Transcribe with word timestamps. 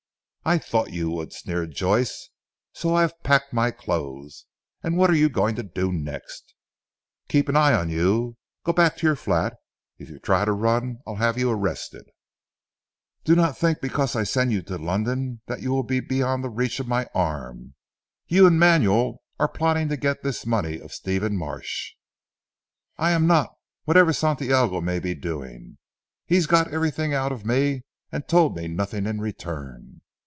"I 0.43 0.57
thought 0.57 0.89
you 0.91 1.11
would," 1.11 1.33
sneered 1.33 1.69
Joyce, 1.75 2.29
"so 2.73 2.95
I 2.95 3.01
have 3.01 3.21
packed 3.21 3.53
my 3.53 3.69
clothes. 3.69 4.47
And 4.81 4.97
what 4.97 5.11
are 5.11 5.15
you 5.15 5.29
going 5.29 5.53
to 5.57 5.61
do 5.61 5.93
next?" 5.93 6.55
"Keep 7.29 7.47
an 7.49 7.55
eye 7.55 7.73
on 7.75 7.91
you. 7.91 8.37
Go 8.63 8.73
back 8.73 8.97
to 8.97 9.05
your 9.05 9.15
flat. 9.15 9.53
If 9.99 10.09
you 10.09 10.17
try 10.17 10.45
to 10.45 10.51
run 10.51 10.97
I'll 11.05 11.17
have 11.17 11.37
you 11.37 11.51
arrested. 11.51 12.05
Do 13.23 13.35
not 13.35 13.55
think 13.55 13.81
because 13.81 14.15
I 14.15 14.23
send 14.23 14.51
you 14.51 14.63
to 14.63 14.79
London 14.79 15.41
that 15.45 15.61
you 15.61 15.69
will 15.69 15.83
be 15.83 15.99
beyond 15.99 16.43
the 16.43 16.49
reach 16.49 16.79
of 16.79 16.87
my 16.87 17.05
arm. 17.13 17.75
You 18.25 18.47
and 18.47 18.59
Manuel 18.59 19.19
are 19.39 19.47
plotting 19.47 19.89
to 19.89 19.95
get 19.95 20.23
this 20.23 20.43
money 20.43 20.79
of 20.79 20.91
Stephen 20.91 21.37
Marsh." 21.37 21.91
"I 22.97 23.11
am 23.11 23.27
not, 23.27 23.53
whatever 23.83 24.11
Santiago 24.11 24.81
may 24.81 24.97
be 24.97 25.13
doing. 25.13 25.77
He 26.25 26.41
got 26.47 26.73
everything 26.73 27.13
out 27.13 27.31
of 27.31 27.45
me 27.45 27.83
and 28.11 28.27
told 28.27 28.57
me 28.57 28.67
nothing 28.67 29.05
in 29.05 29.21
return. 29.21 30.01